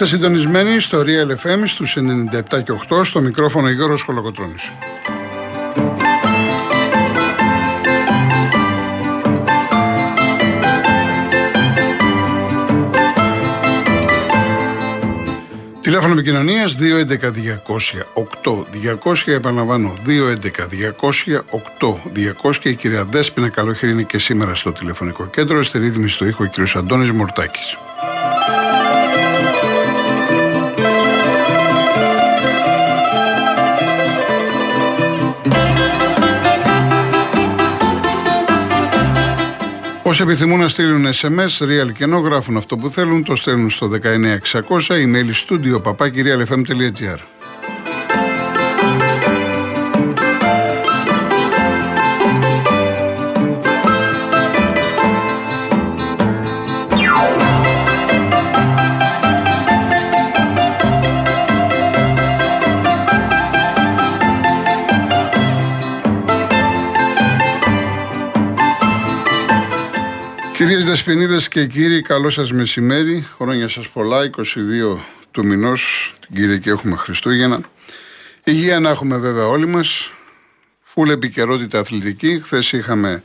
[0.00, 4.70] Είστε συντονισμένοι στο Real FM στους 97 και 8 στο μικρόφωνο Γιώργος Χολοκοτρώνης.
[15.80, 19.32] Τηλέφωνο επικοινωνίας 211-200-8200.
[19.32, 22.54] Επαναλαμβάνω, 211-200-8200.
[22.62, 25.62] Η κυρία Δέσπινα Καλόχερη είναι και σήμερα στο τηλεφωνικό κέντρο.
[25.62, 27.76] Στη ρύθμιση στο ήχο ο κύριος Αντώνης Μορτάκης.
[40.18, 43.88] Όσοι επιθυμούν να στείλουν SMS, real και ενώ γράφουν αυτό που θέλουν, το στέλνουν στο
[43.88, 43.98] 19600,
[44.88, 47.37] email studio papakirialfm.gr.
[70.58, 73.26] Κυρίες Δεσποινίδες και κύριοι, καλό σας μεσημέρι.
[73.36, 77.60] Χρόνια σας πολλά, 22 του μηνός, την Κυριακή έχουμε Χριστούγεννα.
[78.44, 80.10] Υγεία να έχουμε βέβαια όλοι μας.
[80.82, 82.40] Φούλ επικαιρότητα αθλητική.
[82.42, 83.22] Χθες είχαμε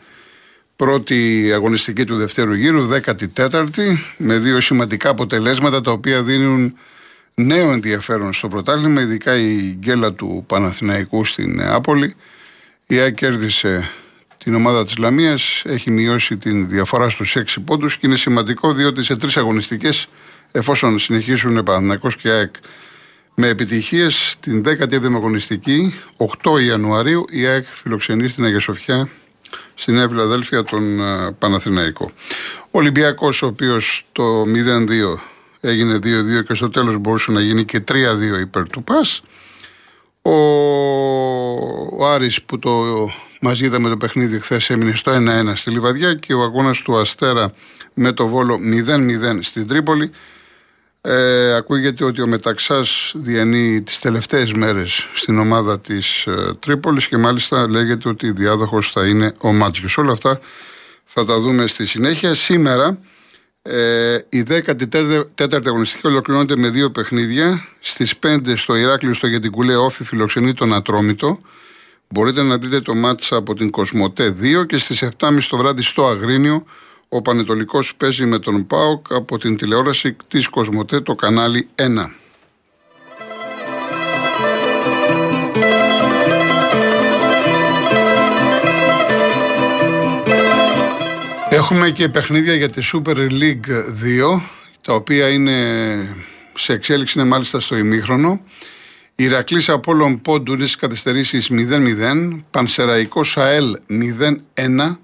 [0.76, 6.78] πρώτη αγωνιστική του δευτέρου γύρου, 14η, με δύο σημαντικά αποτελέσματα τα οποία δίνουν
[7.34, 12.16] νέο ενδιαφέρον στο πρωτάθλημα, ειδικά η γκέλα του Παναθηναϊκού στην Νεάπολη.
[12.88, 13.90] Η ΑΕ κέρδισε
[14.44, 15.62] την ομάδα της Λαμίας.
[15.66, 20.08] Έχει μειώσει την διαφορά στους 6 πόντους και είναι σημαντικό διότι σε τρεις αγωνιστικές,
[20.52, 22.56] εφόσον συνεχίσουν Παναθυνακό και ΑΕΚ
[23.36, 29.10] με επιτυχίες, την 17η αγωνιστική, 8 Ιανουαρίου, η ΑΕΚ φιλοξενεί στην Αγία Σοφιά,
[29.76, 32.12] στη Νέα Φιλαδέλφια, τον uh, Παναθηναϊκό.
[32.64, 34.48] Ο Ολυμπιακός, ο οποίος το 0-2
[35.60, 36.00] έγινε 2-2
[36.48, 37.96] και στο τέλος μπορούσε να γίνει και 3-2
[38.42, 39.22] υπέρ του ΠΑΣ.
[40.22, 40.32] Ο,
[41.98, 43.10] ο Άρης που το
[43.46, 47.54] Μαζί είδαμε το παιχνίδι χθες, έμεινε στο 1-1 στη Λιβαδιά και ο αγώνας του Αστέρα
[47.94, 50.12] με το Βόλο 0-0 στην Τρίπολη.
[51.02, 57.18] Ε, ακούγεται ότι ο Μεταξάς διανύει τις τελευταίες μέρες στην ομάδα της ε, Τρίπολης και
[57.18, 59.98] μάλιστα λέγεται ότι διάδοχος θα είναι ο Μάτζιος.
[59.98, 60.40] Όλα αυτά
[61.04, 62.34] θα τα δούμε στη συνέχεια.
[62.34, 62.98] Σήμερα
[63.62, 67.68] ε, η 14η αγωνιστική ολοκληρώνεται με δύο παιχνίδια.
[67.80, 71.40] Στις 5 στο Ηράκλειο στο Γετικουλέ Όφη φιλοξενεί τον Ατρόμητο.
[72.14, 76.08] Μπορείτε να δείτε το μάτσα από την Κοσμοτέ 2 και στις 7.30 το βράδυ στο
[76.08, 76.66] Αγρίνιο
[77.10, 81.84] ο Πανετολικός παίζει με τον ΠΑΟΚ από την τηλεόραση της Κοσμοτέ το κανάλι 1.
[91.50, 93.70] Έχουμε και παιχνίδια για τη Super League
[94.36, 94.42] 2,
[94.82, 95.56] τα οποία είναι
[96.54, 98.42] σε εξέλιξη, είναι μάλιστα στο ημίχρονο.
[99.16, 104.98] Ηρακλής Απόλλων Πόντου είναι καθυστερήσεις 0-0, Πανσεραϊκός ΑΕΛ 0-1,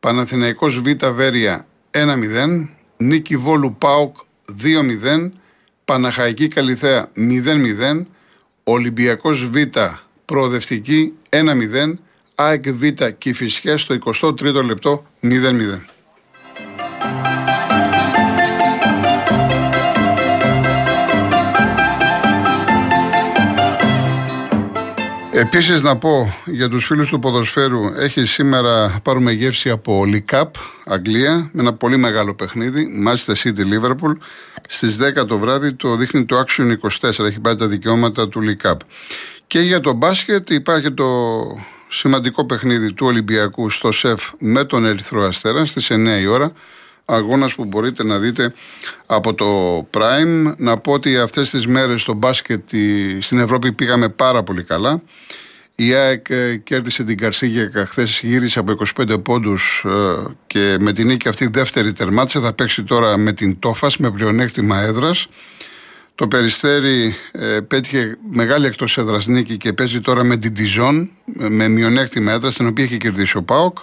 [0.00, 4.16] Παναθηναϊκός Β Βέρεια 1-0, Νίκη Βόλου ΠΑΟΚ
[4.62, 5.30] 2-0,
[5.84, 8.06] Παναχαϊκή Καλυθέα 0-0,
[8.64, 9.56] Ολυμπιακός Β
[10.24, 11.98] Προοδευτική 1-0,
[12.34, 12.84] ΑΕΚ Β
[13.18, 15.95] Κηφισιές στο 23ο λεπτό 0-0.
[25.38, 30.54] Επίσης, να πω για τους φίλους του ποδοσφαίρου, έχει σήμερα πάρουμε γεύση από Λικάπ,
[30.84, 32.88] Αγγλία, με ένα πολύ μεγάλο παιχνίδι.
[33.06, 34.16] Manchester City Liverpool.
[34.68, 37.24] Στις 10 το βράδυ το δείχνει το Action 24.
[37.24, 38.80] Έχει πάρει τα δικαιώματα του Λικάπ.
[39.46, 41.06] Και για το μπάσκετ υπάρχει το
[41.88, 46.52] σημαντικό παιχνίδι του Ολυμπιακού στο ΣΕΦ με τον Ερυθρό Αστέρα στις 9 η ώρα
[47.06, 48.52] αγώνας που μπορείτε να δείτε
[49.06, 50.54] από το Prime.
[50.56, 52.68] Να πω ότι αυτές τις μέρες στο μπάσκετ
[53.18, 55.02] στην Ευρώπη πήγαμε πάρα πολύ καλά.
[55.78, 61.06] Η ΑΕΚ ε, κέρδισε την Καρσίγια χθες, γύρισε από 25 πόντους ε, και με την
[61.06, 62.40] νίκη αυτή δεύτερη τερμάτισε.
[62.40, 65.28] Θα παίξει τώρα με την Τόφας με πλεονέκτημα έδρας.
[66.14, 71.68] Το Περιστέρι ε, πέτυχε μεγάλη εκτός έδρας νίκη και παίζει τώρα με την Τιζόν με
[71.68, 73.78] μειονέκτημα έδρας, την οποία έχει κερδίσει ο Πάοκ.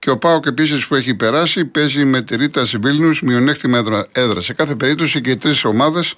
[0.00, 4.40] Και ο Πάοκ επίσης που έχει περάσει παίζει με τη Ρίτα Σιμπίλνιους μειονέκτημα έδρα.
[4.40, 6.14] Σε κάθε περίπτωση και οι τρεις ομάδες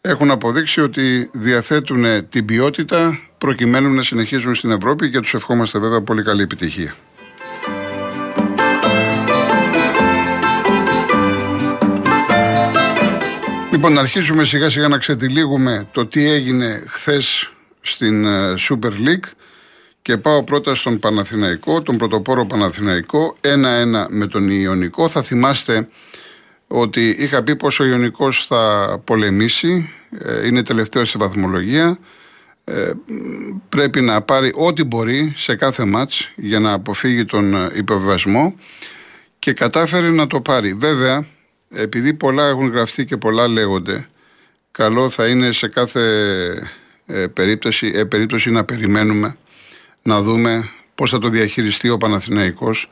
[0.00, 6.02] έχουν αποδείξει ότι διαθέτουν την ποιότητα προκειμένου να συνεχίζουν στην Ευρώπη και τους ευχόμαστε βέβαια
[6.02, 6.94] πολύ καλή επιτυχία.
[13.72, 19.32] Λοιπόν, να αρχίσουμε σιγά σιγά να ξετυλίγουμε το τι έγινε χθες στην ε, Super League.
[20.08, 25.08] Και πάω πρώτα στον Παναθηναϊκό, τον πρωτοπόρο Παναθηναϊκό, 1-1 με τον Ιωνικό.
[25.08, 25.88] Θα θυμάστε
[26.66, 31.98] ότι είχα πει πως ο Ιωνικός θα πολεμήσει, ε, είναι τελευταίο στη βαθμολογία,
[32.64, 32.90] ε,
[33.68, 38.54] πρέπει να πάρει ό,τι μπορεί σε κάθε μάτς για να αποφύγει τον ε, υποβιβασμό
[39.38, 40.72] και κατάφερε να το πάρει.
[40.72, 41.26] Βέβαια,
[41.74, 44.06] επειδή πολλά έχουν γραφτεί και πολλά λέγονται,
[44.70, 46.02] καλό θα είναι σε κάθε
[47.32, 49.36] περίπτωση, περίπτωση να περιμένουμε
[50.08, 52.90] να δούμε πώς θα το διαχειριστεί ο Παναθηναϊκός.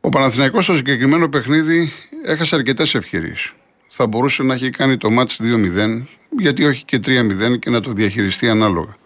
[0.00, 1.92] Ο Παναθηναϊκός στο συγκεκριμένο παιχνίδι
[2.24, 3.52] έχασε αρκετές ευκαιρίες.
[3.88, 6.02] Θα μπορούσε να έχει κάνει το μάτς 2-0,
[6.38, 8.96] γιατί όχι και 3-0 και να το διαχειριστεί ανάλογα.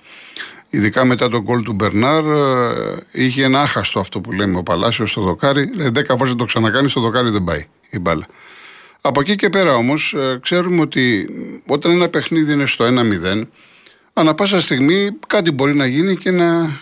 [0.71, 5.11] Ειδικά μετά τον γκολ του Μπερνάρ, ε, είχε ένα άχαστο αυτό που λέμε ο Παλάσιος
[5.11, 5.65] στο δοκάρι.
[5.65, 8.27] Δηλαδή, 10 φορές το ξανακάνει, στο δοκάρι δεν πάει η μπάλα.
[9.01, 11.29] Από εκεί και πέρα όμως, ε, ξέρουμε ότι
[11.67, 13.49] όταν ένα παιχνίδι είναι στο 1-0,
[14.13, 16.81] ανά πάσα στιγμή κάτι μπορεί να γίνει και να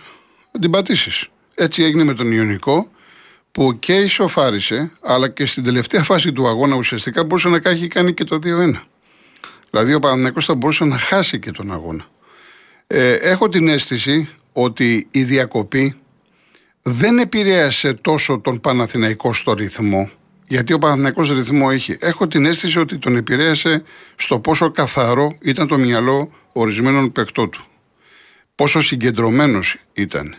[0.59, 1.29] την πατήσεις.
[1.55, 2.91] Έτσι έγινε με τον Ιωνικό
[3.53, 8.15] που και ισοφάρισε, αλλά και στην τελευταία φάση του αγώνα ουσιαστικά μπορούσε να έχει κάνει
[8.15, 8.75] και το 2-1.
[9.71, 12.07] Δηλαδή ο Παναθηναϊκός θα μπορούσε να χάσει και τον αγώνα.
[12.87, 15.97] Ε, έχω την αίσθηση ότι η διακοπή
[16.83, 20.11] δεν επηρέασε τόσο τον Παναθηναϊκό στο ρυθμό,
[20.49, 21.97] γιατί ο Παναθηναϊκός ρυθμό έχει.
[22.01, 23.83] Έχω την αίσθηση ότι τον επηρέασε
[24.17, 27.65] στο πόσο καθαρό ήταν το μυαλό ορισμένων παιχτών του.
[28.55, 30.37] Πόσο συγκεντρωμένος ήταν.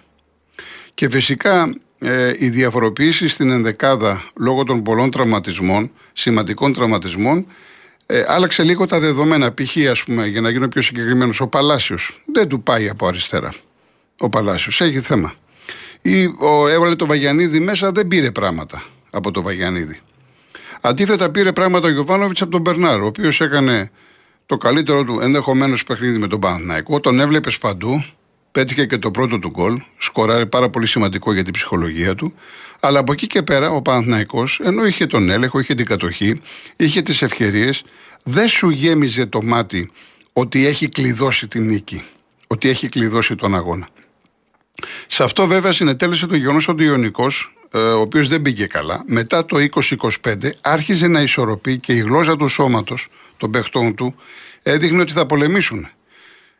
[0.97, 7.45] Και φυσικά ε, η διαφοροποίηση στην ενδεκάδα λόγω των πολλών τραυματισμών, σημαντικών τραυματισμών,
[8.05, 9.53] ε, άλλαξε λίγο τα δεδομένα.
[9.53, 9.77] Π.χ.
[9.89, 13.53] ας πούμε, για να γίνω πιο συγκεκριμένος, ο Παλάσιος δεν του πάει από αριστερά.
[14.19, 15.33] Ο Παλάσιος έχει θέμα.
[16.01, 19.97] Ή ο, έβαλε το Βαγιανίδη μέσα, δεν πήρε πράγματα από το Βαγιανίδη.
[20.81, 23.91] Αντίθετα, πήρε πράγματα ο Γιωβάνοβιτς από τον Μπερνάρ, ο οποίος έκανε
[24.45, 26.99] το καλύτερο του ενδεχομένως παιχνίδι με τον Παναθναϊκό.
[26.99, 28.03] Τον έβλεπες παντού,
[28.57, 29.81] Πέτυχε και το πρώτο του γκολ.
[29.97, 32.33] Σκοράρει πάρα πολύ σημαντικό για την ψυχολογία του.
[32.79, 36.39] Αλλά από εκεί και πέρα ο Παναθηναϊκός ενώ είχε τον έλεγχο, είχε την κατοχή,
[36.75, 37.83] είχε τις ευκαιρίες,
[38.23, 39.91] δεν σου γέμιζε το μάτι
[40.33, 42.01] ότι έχει κλειδώσει την νίκη.
[42.47, 43.87] Ότι έχει κλειδώσει τον αγώνα.
[45.07, 49.03] Σε αυτό βέβαια συνετέλεσε το γεγονός ότι ο Ιωνικός, ε, ο οποίος δεν πήγε καλά,
[49.07, 53.07] μετά το 2025 άρχιζε να ισορροπεί και η γλώσσα του σώματος
[53.37, 54.15] των παιχτών του
[54.63, 55.89] έδειχνε ότι θα πολεμήσουν.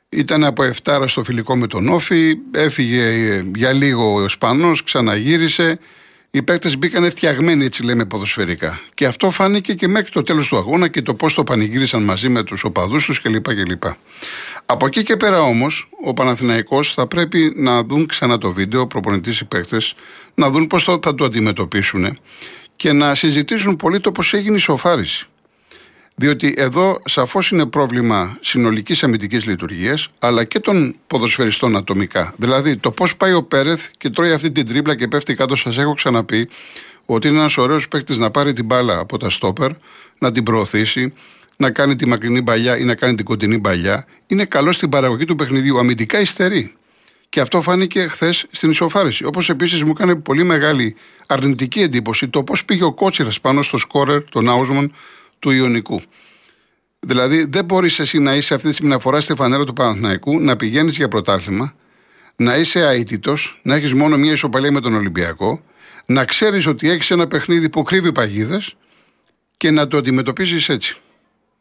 [0.09, 5.79] Ήταν από εφτάρα στο φιλικό με τον Όφη, έφυγε ε, για λίγο ο Ισπανός, ξαναγύρισε.
[6.31, 8.79] Οι παίκτες μπήκαν φτιαγμένοι, έτσι λέμε, ποδοσφαιρικά.
[8.93, 12.29] Και αυτό φάνηκε και μέχρι το τέλος του αγώνα και το πώς το πανηγύρισαν μαζί
[12.29, 13.53] με τους οπαδούς τους κλπ.
[13.53, 13.83] κλπ.
[14.65, 19.39] Από εκεί και πέρα όμως, ο Παναθηναϊκός θα πρέπει να δουν ξανά το βίντεο, προπονητής
[19.39, 19.95] οι παίκτες,
[20.33, 22.19] να δουν πώς θα το αντιμετωπίσουν
[22.75, 25.27] και να συζητήσουν πολύ το πώς έγινε η σοφάριση.
[26.19, 32.33] Διότι εδώ σαφώς είναι πρόβλημα συνολικής αμυντικής λειτουργίας, αλλά και των ποδοσφαιριστών ατομικά.
[32.37, 35.77] Δηλαδή, το πώς πάει ο Πέρεθ και τρώει αυτή την τρίπλα και πέφτει κάτω, σας
[35.77, 36.49] έχω ξαναπεί
[37.05, 39.71] ότι είναι ένας ωραίος παίκτης να πάρει την μπάλα από τα στόπερ,
[40.19, 41.13] να την προωθήσει,
[41.57, 44.05] να κάνει τη μακρινή παλιά ή να κάνει την κοντινή παλιά.
[44.27, 45.79] Είναι καλό στην παραγωγή του παιχνιδιού.
[45.79, 46.73] Αμυντικά υστερεί.
[47.29, 49.25] Και αυτό φάνηκε χθες στην ισοφάριση.
[49.25, 50.95] Όπως επίσης μου έκανε πολύ μεγάλη
[51.27, 54.93] αρνητική εντύπωση το πώς πήγε ο Κότσιρας πάνω στο σκόρερ, τον Άουσμαν,
[55.39, 56.01] του Ιωνικού.
[56.99, 60.39] Δηλαδή, δεν μπορείς εσύ να είσαι αυτή τη στιγμή να φοράς τη φανέλα του Παναθηναϊκού,
[60.39, 61.73] να πηγαίνεις για πρωτάθλημα,
[62.35, 65.63] να είσαι αίτητος, να έχεις μόνο μία ισοπαλία με τον Ολυμπιακό,
[66.05, 68.75] να ξέρεις ότι έχεις ένα παιχνίδι που κρύβει παγίδες
[69.57, 70.97] και να το αντιμετωπίζεις έτσι.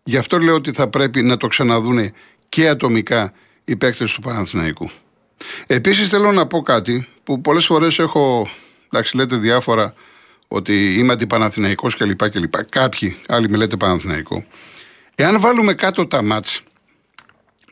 [0.04, 2.12] Γι' αυτό λέω ότι θα πρέπει να το ξαναδούνε
[2.48, 3.32] και ατομικά
[3.64, 4.90] οι παίκτες του Παναθηναϊκού.
[5.66, 8.50] Επίσης θέλω να πω κάτι που πολλές φορές έχω.
[8.90, 9.94] Εντάξει, λέτε διάφορα
[10.48, 12.30] ότι είμαι αντιπαναθηναϊκός κλπ.
[12.30, 12.64] κλπ.
[12.68, 14.44] Κάποιοι άλλοι με λέτε Παναθηναϊκό.
[15.14, 16.62] Εάν βάλουμε κάτω τα μάτς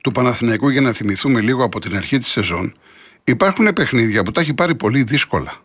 [0.03, 2.75] του Παναθηναϊκού για να θυμηθούμε λίγο από την αρχή της σεζόν,
[3.25, 5.63] υπάρχουν παιχνίδια που τα έχει πάρει πολύ δύσκολα.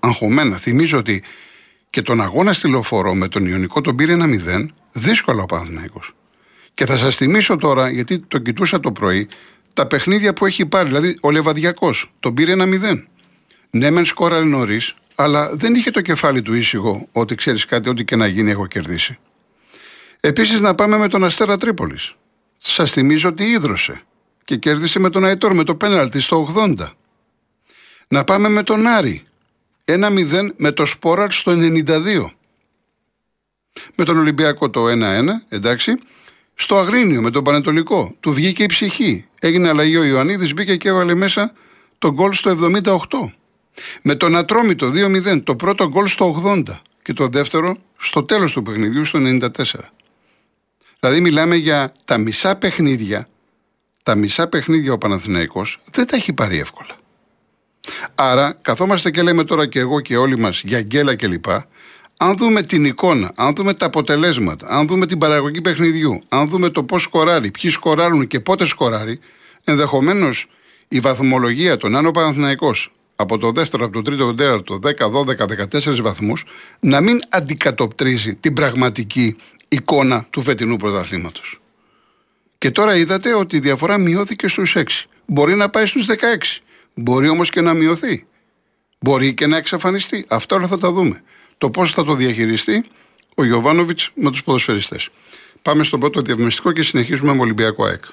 [0.00, 0.56] Αγχωμένα.
[0.56, 1.22] Θυμίζω ότι
[1.90, 6.14] και τον αγώνα στη λεωφορώ με τον Ιωνικό τον πήρε ένα 0, δύσκολα ο Παναθηναϊκός.
[6.74, 9.28] Και θα σας θυμίσω τώρα, γιατί το κοιτούσα το πρωί,
[9.74, 10.88] τα παιχνίδια που έχει πάρει.
[10.88, 13.06] Δηλαδή, ο Λεβαδιακός τον πήρε ένα 0.
[13.70, 18.04] Ναι, μεν σκόραρε νωρίς, αλλά δεν είχε το κεφάλι του ήσυχο ότι ξέρεις κάτι, ό,τι
[18.04, 19.18] και να γίνει έχω κερδίσει.
[20.20, 22.14] Επίσης να πάμε με τον Αστέρα Τρίπολης.
[22.58, 24.02] Σας θυμίζω ότι ίδρωσε
[24.44, 26.74] και κέρδισε με τον Αϊτόρ με το πέναλτι στο 80.
[28.08, 29.22] Να πάμε με τον Άρη.
[29.84, 32.30] 1-0 με το Σπόραρ στο 92.
[33.94, 34.94] Με τον Ολυμπιακό το 1-1,
[35.48, 35.94] εντάξει.
[36.54, 38.14] Στο Αγρίνιο με τον Πανετολικό.
[38.20, 39.26] Του βγήκε η ψυχή.
[39.40, 41.52] Έγινε αλλαγή ο Ιωαννίδης, μπήκε και έβαλε μέσα
[41.98, 43.39] τον γκολ στο 78.
[44.02, 46.62] Με τον Ατρόμητο 2-0, το πρώτο γκολ στο 80
[47.02, 49.48] και το δεύτερο στο τέλος του παιχνιδιού στο 94.
[51.00, 53.26] Δηλαδή μιλάμε για τα μισά παιχνίδια,
[54.02, 56.96] τα μισά παιχνίδια ο Παναθηναϊκός δεν τα έχει πάρει εύκολα.
[58.14, 61.44] Άρα καθόμαστε και λέμε τώρα και εγώ και όλοι μας για γκέλα κλπ.
[62.16, 66.68] Αν δούμε την εικόνα, αν δούμε τα αποτελέσματα, αν δούμε την παραγωγή παιχνιδιού, αν δούμε
[66.68, 69.20] το πώς σκοράρει, ποιοι σκοράρουν και πότε σκοράρει,
[69.64, 70.46] ενδεχομένως
[70.88, 72.74] η βαθμολογία των Άνω Παναθυναϊκό
[73.20, 76.44] από το δεύτερο, από το τρίτο, το τέταρτο, 10, 12, 14 βαθμούς,
[76.80, 79.36] να μην αντικατοπτρίζει την πραγματική
[79.68, 81.60] εικόνα του φετινού πρωταθλήματος.
[82.58, 84.82] Και τώρα είδατε ότι η διαφορά μειώθηκε στους 6.
[85.26, 86.60] Μπορεί να πάει στους 16.
[86.94, 88.26] Μπορεί όμως και να μειωθεί.
[88.98, 90.24] Μπορεί και να εξαφανιστεί.
[90.28, 91.22] Αυτά όλα θα τα δούμε.
[91.58, 92.84] Το πώς θα το διαχειριστεί
[93.34, 95.08] ο Γιωβάνοβιτς με τους ποδοσφαιριστές.
[95.62, 98.04] Πάμε στο πρώτο διαβημιστικό και συνεχίζουμε με Ολυμπιακό ΑΕΚ.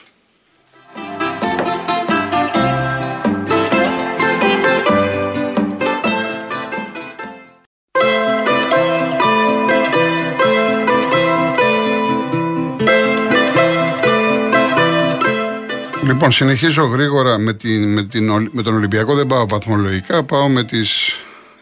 [16.08, 19.16] Λοιπόν, συνεχίζω γρήγορα με, την, με, την, με τον Ολυμπιακό.
[19.16, 21.20] Δεν πάω βαθμολογικά, πάω με τις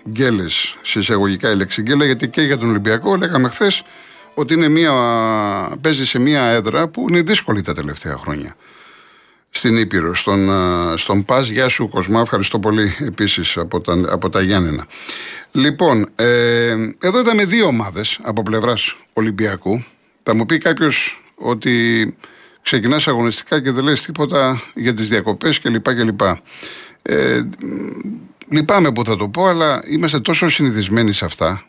[0.09, 0.75] γκέλες.
[0.81, 3.83] Σε εισαγωγικά η λέξη γκέλα, γιατί και για τον Ολυμπιακό λέγαμε χθες
[4.33, 4.91] ότι είναι μια,
[5.81, 8.55] παίζει σε μια έδρα που είναι δύσκολη τα τελευταία χρόνια.
[9.49, 10.49] Στην Ήπειρο, στον,
[10.97, 11.47] στον Πας.
[11.47, 14.85] Γεια σου Κοσμά, ευχαριστώ πολύ επίσης από τα, από τα Γιάννενα.
[15.51, 19.83] Λοιπόν, ε, εδώ είδαμε δύο ομάδες από πλευράς Ολυμπιακού.
[20.23, 22.15] Θα μου πει κάποιος ότι
[22.65, 25.93] ξεκινάς αγωνιστικά και δεν λες τίποτα για τις διακοπές κλπ.
[25.93, 26.21] κλπ.
[27.01, 27.41] Ε,
[28.49, 31.65] λυπάμαι που θα το πω, αλλά είμαστε τόσο συνηθισμένοι σε αυτά.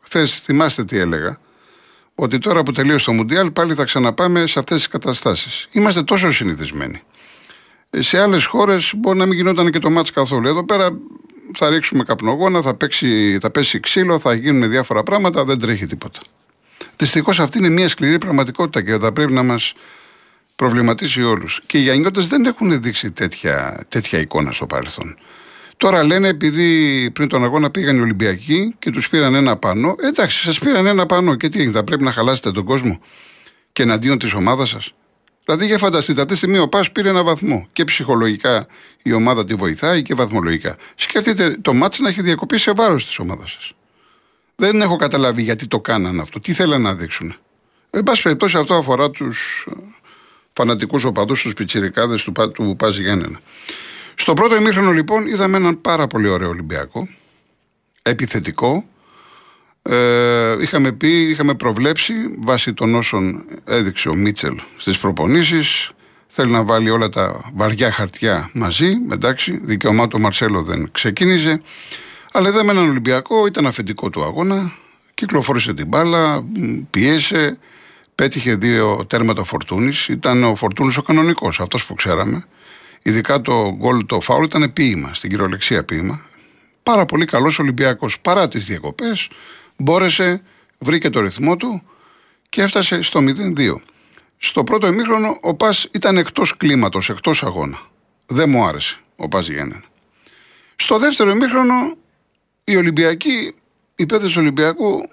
[0.00, 1.38] Χθες θυμάστε τι έλεγα.
[2.14, 5.68] Ότι τώρα που τελείωσε το Μουντιάλ πάλι θα ξαναπάμε σε αυτές τις καταστάσεις.
[5.72, 7.02] Είμαστε τόσο συνηθισμένοι.
[7.90, 10.48] Ε, σε άλλες χώρες μπορεί να μην γινόταν και το μάτς καθόλου.
[10.48, 10.98] Εδώ πέρα
[11.54, 16.20] θα ρίξουμε καπνογόνα, θα, παίξει, θα πέσει ξύλο, θα γίνουν διάφορα πράγματα, δεν τρέχει τίποτα.
[16.96, 19.74] Δυστυχώς αυτή είναι μια σκληρή πραγματικότητα και θα πρέπει να μας
[20.60, 21.60] προβληματίσει όλους.
[21.66, 25.16] Και οι Γιάννητες δεν έχουν δείξει τέτοια, τέτοια εικόνα στο παρελθόν.
[25.76, 29.94] Τώρα λένε επειδή πριν τον αγώνα πήγαν οι Ολυμπιακοί και τους πήραν ένα πανό.
[29.98, 33.00] Εντάξει, σας πήραν ένα πανό και τι έγινε, θα πρέπει να χαλάσετε τον κόσμο
[33.72, 34.92] και εναντίον της ομάδας σας.
[35.44, 37.68] Δηλαδή, για φανταστείτε, αυτή τη στιγμή ο Πας πήρε ένα βαθμό.
[37.72, 38.66] Και ψυχολογικά
[39.02, 40.76] η ομάδα τη βοηθάει και βαθμολογικά.
[40.94, 43.72] Σκεφτείτε το μάτι να έχει διακοπεί σε βάρος της ομάδας σας.
[44.56, 46.40] Δεν έχω καταλάβει γιατί το κάνανε αυτό.
[46.40, 47.36] Τι θέλανε να δείξουν.
[47.90, 49.66] Εν πάση περιπτώσει, αυτό αφορά τους
[50.52, 53.40] φανατικούς οπαδούς, του πιτσιρικάδες του, του Πάζ Γιάννενα.
[54.14, 57.08] Στο πρώτο ημίχρονο λοιπόν είδαμε έναν πάρα πολύ ωραίο Ολυμπιακό.
[58.02, 58.84] Επιθετικό.
[59.82, 65.90] Ε, είχαμε πει, είχαμε προβλέψει βάσει των όσων έδειξε ο Μίτσελ στις προπονήσεις
[66.26, 71.62] θέλει να βάλει όλα τα βαριά χαρτιά μαζί εντάξει, δικαιωμά του Μαρσέλο δεν ξεκίνησε
[72.32, 74.72] αλλά είδαμε έναν Ολυμπιακό, ήταν αφεντικό του αγώνα
[75.20, 76.44] κυκλοφόρησε την μπάλα,
[76.90, 77.58] πιέσε
[78.20, 80.08] πέτυχε δύο τέρματα Φορτούνης.
[80.08, 82.44] Ήταν ο Φορτούνης ο κανονικός, αυτός που ξέραμε.
[83.02, 86.24] Ειδικά το γκολ το φάουλ ήταν ποίημα, στην κυριολεξία ποίημα.
[86.82, 88.20] Πάρα πολύ καλός Ολυμπιακός.
[88.20, 89.28] Παρά τις διακοπές,
[89.76, 90.42] μπόρεσε,
[90.78, 91.82] βρήκε το ρυθμό του
[92.48, 93.80] και έφτασε στο 0-2.
[94.36, 97.78] Στο πρώτο ημίχρονο ο Πας ήταν εκτός κλίματος, εκτός αγώνα.
[98.26, 99.84] Δεν μου άρεσε ο Πας Γέννεν.
[100.76, 101.96] Στο δεύτερο ημίχρονο
[102.64, 103.54] οι Ολυμπιακοί,
[103.96, 105.08] οι παίδε του Ολυμπιακού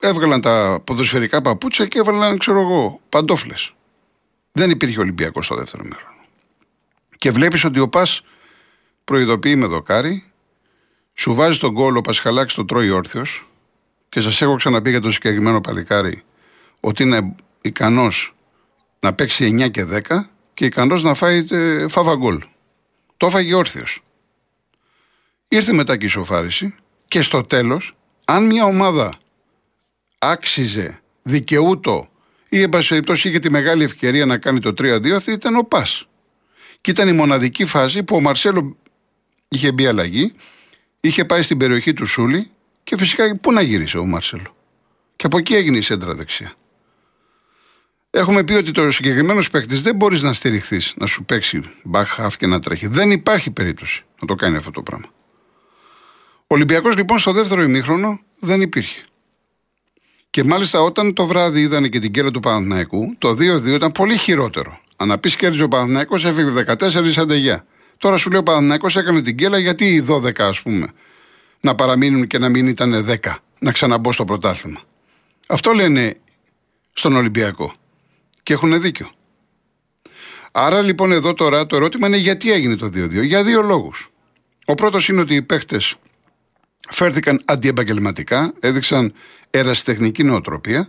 [0.00, 3.74] έβγαλαν τα ποδοσφαιρικά παπούτσια και έβαλαν, ξέρω εγώ, παντόφλες.
[4.52, 6.18] Δεν υπήρχε Ολυμπιακός στο δεύτερο μέρος.
[7.16, 8.22] Και βλέπεις ότι ο Πας
[9.04, 10.30] προειδοποιεί με δοκάρι,
[11.14, 13.48] σου βάζει τον κόλλο, ο Πασχαλάκης το τρώει όρθιος
[14.08, 16.22] και σας έχω ξαναπεί για το συγκεκριμένο παλικάρι
[16.80, 18.34] ότι είναι ικανός
[19.00, 20.00] να παίξει 9 και 10
[20.54, 22.42] και ικανός να φάει ε, φάβα γκολ.
[23.16, 24.02] Το έφαγε όρθιος.
[25.48, 26.74] Ήρθε μετά και η σοφάριση
[27.08, 29.12] και στο τέλος, αν μια ομάδα
[30.22, 32.08] άξιζε, δικαιούτο
[32.48, 35.62] ή εν πάση περιπτώσει είχε τη μεγάλη ευκαιρία να κάνει το 3-2, αυτή ήταν ο
[35.62, 36.08] Πας.
[36.80, 38.76] Και ήταν η μοναδική φάση που ο Μαρσέλο
[39.48, 40.34] είχε μπει αλλαγή,
[41.00, 42.50] είχε πάει στην περιοχή του Σούλη
[42.84, 44.56] και φυσικά πού να γύρισε ο Μαρσέλο.
[45.16, 46.52] Και από εκεί έγινε η σέντρα δεξιά.
[48.10, 51.60] Έχουμε πει ότι το συγκεκριμένος παίκτης δεν μπορείς να στηριχθείς, να σου παίξει
[51.92, 52.86] back και να τρέχει.
[52.86, 55.06] Δεν υπάρχει περίπτωση να το κάνει αυτό το πράγμα.
[56.40, 59.04] Ο Ολυμπιακός λοιπόν στο δεύτερο ημίχρονο δεν υπήρχε.
[60.30, 64.16] Και μάλιστα όταν το βράδυ είδανε και την κέλα του Παναθηναϊκού, το 2-2 ήταν πολύ
[64.16, 64.80] χειρότερο.
[64.96, 67.66] Αν να πεις κέρδιζε ο Παναθηναϊκός, έφυγε 14 αντεγιά.
[67.98, 70.86] Τώρα σου λέει ο Παναθηναϊκός έκανε την κέλα γιατί οι 12 ας πούμε
[71.60, 73.16] να παραμείνουν και να μην ήταν 10,
[73.58, 74.80] να ξαναμπώ στο πρωτάθλημα.
[75.46, 76.14] Αυτό λένε
[76.92, 77.74] στον Ολυμπιακό.
[78.42, 79.10] Και έχουν δίκιο.
[80.52, 83.24] Άρα λοιπόν εδώ τώρα το ερώτημα είναι γιατί έγινε το 2-2.
[83.24, 84.10] Για δύο λόγους.
[84.64, 85.94] Ο πρώτος είναι ότι οι παίχτες
[86.88, 89.12] φέρθηκαν αντιεπαγγελματικά, έδειξαν
[89.50, 90.88] ερασιτεχνική νοοτροπία,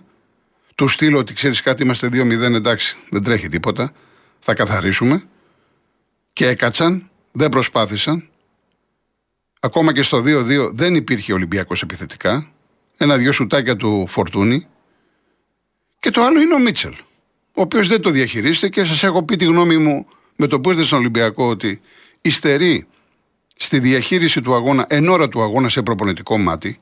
[0.75, 3.93] του στείλω ότι ξέρεις κάτι, είμαστε 2-0, εντάξει, δεν τρέχει τίποτα,
[4.39, 5.23] θα καθαρίσουμε.
[6.33, 8.29] Και έκατσαν, δεν προσπάθησαν.
[9.59, 12.51] Ακόμα και στο 2-2 δεν υπήρχε Ολυμπιακός επιθετικά.
[12.97, 14.67] ένα-δυο σουτάκια του Φορτούνη.
[15.99, 16.93] Και το άλλο είναι ο Μίτσελ,
[17.53, 20.69] ο οποίος δεν το διαχειρίζεται και σας έχω πει τη γνώμη μου με το που
[20.69, 21.81] ήρθε στον Ολυμπιακό ότι
[22.21, 22.87] υστερεί
[23.63, 26.79] στη διαχείριση του αγώνα, εν ώρα του αγώνα σε προπονητικό μάτι.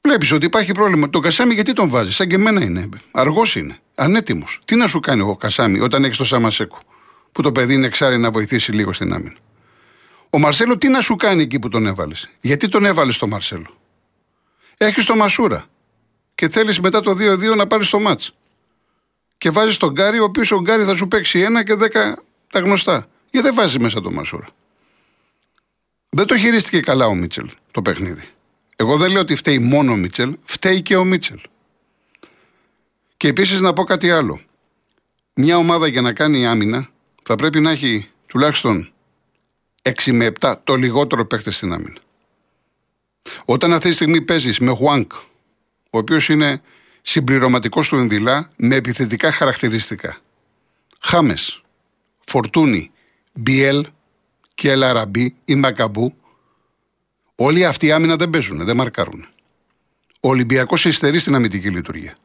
[0.00, 1.10] Βλέπεις ότι υπάρχει πρόβλημα.
[1.10, 2.88] Τον Κασάμι γιατί τον βάζεις, σαν και εμένα είναι.
[3.10, 4.60] Αργός είναι, ανέτοιμος.
[4.64, 6.78] Τι να σου κάνει ο Κασάμι όταν έχεις το Σαμασέκου,
[7.32, 9.36] που το παιδί είναι εξάρι να βοηθήσει λίγο στην άμυνα;
[10.30, 13.76] Ο Μαρσέλο τι να σου κάνει εκεί που τον έβαλες; Γιατί τον έβαλες το Μαρσέλο;
[14.76, 15.64] Έχεις το Μασούρα.
[16.34, 18.34] Και θέλεις μετά το 2-2 να πάρεις το μάτς.
[19.38, 22.58] Και βάζεις τον Γκάρι, ο οποίος ο Γκάρι θα σου παίξει ένα και δέκα τα
[22.58, 23.06] γνωστά.
[23.30, 24.48] Γιατί δεν βάζεις μέσα το Μασούρα;
[26.10, 28.28] Δεν το χειρίστηκε καλά ο Μίτσελ το παιχνίδι.
[28.76, 31.40] Εγώ δεν λέω ότι φταίει μόνο ο Μίτσελ, φταίει και ο Μίτσελ.
[33.16, 34.40] Και επίσης να πω κάτι άλλο.
[35.34, 36.88] Μια ομάδα για να κάνει άμυνα
[37.22, 38.92] θα πρέπει να έχει τουλάχιστον
[39.82, 41.98] 6 με 7 το λιγότερο παίχτε στην άμυνα.
[43.44, 45.12] Όταν αυτή τη στιγμή παίζεις με Χουάνκ,
[45.90, 46.62] ο οποίος είναι
[47.00, 50.18] συμπληρωματικός του Ενδυλά με επιθετικά χαρακτηριστικά.
[51.00, 51.62] Χάμες,
[52.26, 52.90] Φορτούνι,
[53.32, 53.86] Μπιέλ
[54.60, 56.14] και Ελαραμπή ή Μακαμπού,
[57.34, 59.26] όλοι αυτοί οι άμυνα δεν παίζουν, δεν μαρκάρουν.
[60.20, 62.16] Ο Ολυμπιακός υστερεί στην αμυντική λειτουργία.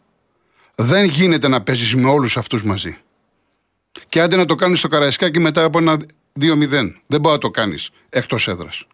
[0.76, 2.98] Δεν γίνεται να παίζεις με όλους αυτούς μαζί.
[4.10, 5.98] Και άντε να το κάνεις στο Καραϊσκάκι μετά από ένα
[6.40, 6.96] 2-0.
[7.08, 8.88] Δεν μπορεί να το κάνεις εκτός έδρας.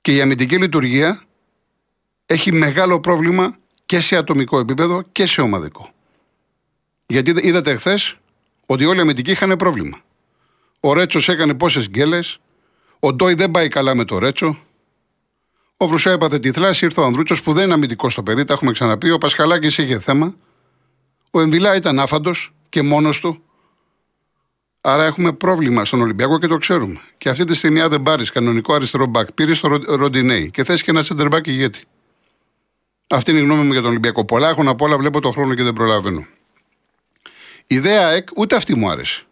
[0.00, 1.22] Και η αμυντική λειτουργία
[2.26, 5.92] έχει μεγάλο πρόβλημα και σε ατομικό επίπεδο και σε ομαδικό.
[7.06, 8.16] Γιατί είδατε χθες
[8.66, 10.02] ότι όλοι οι αμυντικοί είχαν πρόβλημα.
[10.80, 12.38] Ο Ρέτσος έκανε πόσες γκέλες.
[12.98, 14.58] Ο Ντόι δεν πάει καλά με το Ρέτσο.
[15.76, 16.84] Ο Βρουσά έπαθε τη θλάση.
[16.84, 19.10] Ήρθε ο Ανδρούτσος που δεν είναι αμυντικός στο παιδί, τα έχουμε ξαναπεί.
[19.10, 20.34] Ο Πασχαλάκης είχε θέμα.
[21.30, 23.42] Ο Εμβιλά ήταν άφαντος και μόνος του.
[24.80, 27.00] Άρα έχουμε πρόβλημα στον Ολυμπιακό και το ξέρουμε.
[27.18, 30.82] Και αυτή τη στιγμή, αν δεν πάρει κανονικό αριστερό μπακ, πήρε το Ροντινέι και θες
[30.82, 31.84] και ένα center back ηγέτη.
[33.10, 34.24] Αυτή είναι η γνώμη μου για τον Ολυμπιακό.
[34.24, 36.26] Πολλά έχω να πω, αλλά βλέπω το χρόνο και δεν προλαβαίνω.
[37.66, 39.27] Η ιδέα ΕΚ ούτε αυτή μου άρεσε.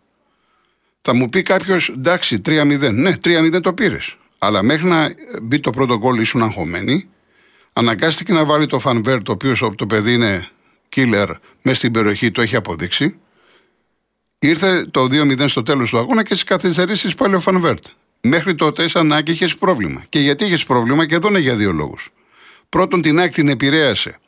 [1.09, 2.91] Θα μου πει κάποιος, εντάξει, 3-0.
[2.93, 4.17] Ναι, 3-0 το πήρες.
[4.39, 7.09] Αλλά μέχρι να μπει το πρώτο γκολ ήσουν αγχωμένοι.
[7.73, 10.49] Αναγκάστηκε να βάλει το Φανβέρ, το οποίο το παιδί είναι
[10.97, 11.29] killer
[11.63, 13.19] μέσα στην περιοχή, το έχει αποδείξει.
[14.39, 17.85] Ήρθε το 2-0 στο τέλος του αγώνα και στις καθυστερήσεις πάλι ο Φανβέρτ.
[18.21, 20.05] Μέχρι τότε, σαν να είχες πρόβλημα.
[20.09, 22.11] Και γιατί είχες πρόβλημα, και εδώ είναι για δύο λόγους.
[22.69, 24.19] Πρώτον, την ΑΕΚ την επηρέασε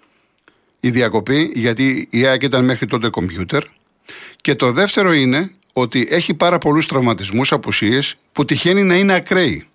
[0.81, 3.65] η διακοπή, γιατί η ΑΕΚ ήταν μέχρι τότε κομπιούτερ.
[4.41, 9.67] Και το δεύτερο είναι ότι έχει πάρα πολλούς τραυματισμούς, απουσίες που τυχαίνει να είναι ακραίοι.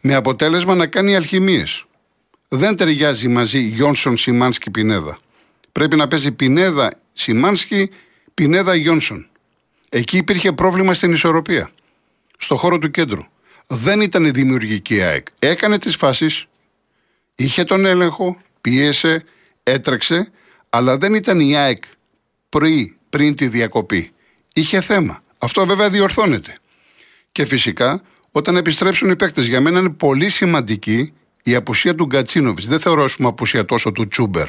[0.00, 1.84] Με αποτέλεσμα να κάνει αλχημίες.
[2.48, 5.18] Δεν ταιριάζει μαζί Γιόνσον, Σιμάνσκι, Πινέδα.
[5.72, 7.90] Πρέπει να παίζει Πινέδα, Σιμάνσκι,
[8.34, 9.26] Πινέδα, Γιόνσον.
[9.88, 11.70] Εκεί υπήρχε πρόβλημα στην ισορροπία.
[12.38, 13.22] Στο χώρο του κέντρου.
[13.66, 15.26] Δεν ήταν δημιουργική ΑΕΚ.
[15.38, 16.46] Έκανε τις φάσεις,
[17.34, 19.24] είχε τον έλεγχο, πίεσε,
[19.62, 20.30] έτρεξε,
[20.70, 21.84] αλλά δεν ήταν η ΑΕΚ
[22.48, 24.13] πριν, πριν τη διακοπή
[24.54, 25.22] είχε θέμα.
[25.38, 26.56] Αυτό βέβαια διορθώνεται.
[27.32, 31.12] Και φυσικά όταν επιστρέψουν οι παίκτες, για μένα είναι πολύ σημαντική
[31.42, 32.66] η απουσία του Γκατσίνοβιτς.
[32.66, 34.48] Δεν θεωρώ πούμε απουσία τόσο του Τσούμπερ.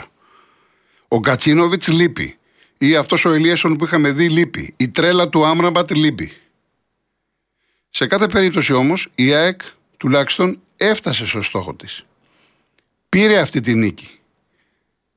[1.08, 2.38] Ο Γκατσίνοβιτς λείπει.
[2.78, 4.74] Ή αυτός ο Ελίασον που είχαμε δει λείπει.
[4.78, 6.32] Η τρέλα του Άμραμπατ λείπει.
[7.90, 9.62] Σε κάθε περίπτωση όμως η ΑΕΚ
[9.98, 12.06] τουλάχιστον έφτασε στο στόχο της.
[13.10, 14.20] Πήρε αυτή τη νίκη.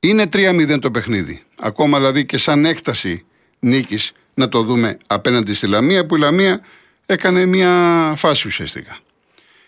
[0.00, 1.42] Είναι 3-0 το παιχνίδι.
[1.60, 3.24] Ακόμα δηλαδή και σαν έκταση
[3.58, 6.60] νίκης να το δούμε απέναντι στη Λαμία, που η Λαμία
[7.06, 7.72] έκανε μια
[8.16, 8.98] φάση ουσιαστικά.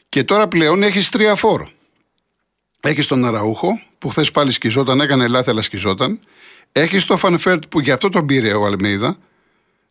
[0.09, 1.71] Και τώρα πλέον έχεις τρία φορ.
[2.81, 6.21] Έχεις τον Αραούχο, που χθες πάλι σκιζόταν, έκανε λάθη, αλλά σκιζόταν.
[6.73, 9.17] Έχεις τον Φαν Βέερτ, που γι' αυτό τον πήρε ο Αλμέιδα,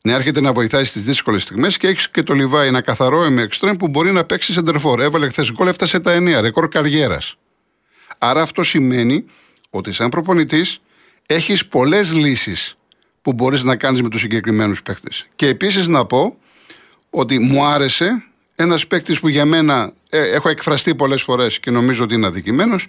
[0.01, 1.77] να έρχεται να βοηθάει στις δύσκολες στιγμές.
[1.77, 5.01] Και έχεις και το Λιβάι, ένα καθαρό εξτρέμ που μπορεί να παίξει σέντερ φορ.
[5.01, 7.35] Έβαλε χθες γκολ, έφτασε τα 9, ρεκόρ καριέρας.
[8.17, 9.25] Άρα αυτό σημαίνει
[9.69, 10.81] ότι σαν προπονητής
[11.25, 12.73] έχεις πολλές λύσεις
[13.21, 15.09] που μπορείς να κάνεις με τους συγκεκριμένους παίκτε.
[15.35, 16.37] Και επίσης να πω
[17.09, 18.23] ότι μου άρεσε
[18.55, 22.87] ένας παίκτης που για μένα ε, έχω εκφραστεί πολλές φορές και νομίζω ότι είναι αδικημένος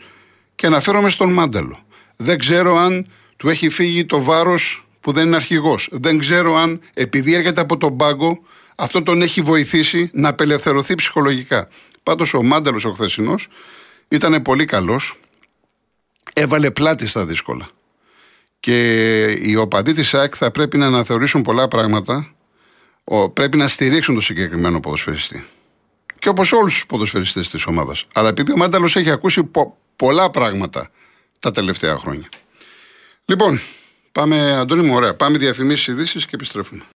[0.54, 1.78] και αναφέρομαι στον Μάνταλο.
[2.16, 5.88] Δεν ξέρω αν του έχει φύγει το βάρος που δεν είναι αρχηγός.
[5.92, 8.38] Δεν ξέρω αν επειδή έρχεται από τον πάγκο
[8.74, 11.68] αυτό τον έχει βοηθήσει να απελευθερωθεί ψυχολογικά.
[12.02, 13.48] Πάντως ο Μάνταλος ο χθεσινός
[14.08, 15.14] ήταν πολύ καλός.
[16.32, 17.68] Έβαλε πλάτη στα δύσκολα.
[18.60, 22.34] Και οι οπαδοί της ΑΕΚ θα πρέπει να αναθεωρήσουν πολλά πράγματα.
[23.32, 25.46] Πρέπει να στηρίξουν το συγκεκριμένο ποδοσφαιριστή.
[26.18, 28.06] Και όπως όλους τους ποδοσφαιριστές της ομάδας.
[28.14, 29.50] Αλλά επειδή ο Μάνταλος έχει ακούσει
[29.96, 30.90] πολλά πράγματα
[31.38, 32.28] τα τελευταία χρόνια.
[33.24, 33.60] Λοιπόν,
[34.12, 35.14] πάμε, Αντώνη μου, ωραία.
[35.16, 36.82] Πάμε διαφημίσεις ειδήσεις και επιστρέφουμε.